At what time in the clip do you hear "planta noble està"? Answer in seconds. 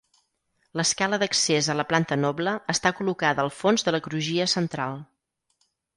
1.91-2.93